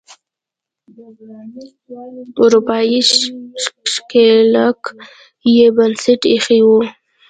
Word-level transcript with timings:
اروپایي 2.43 2.99
ښکېلاک 3.91 4.81
یې 5.55 5.67
بنسټ 5.75 6.21
ایښی 6.31 6.61
و. 6.65 6.69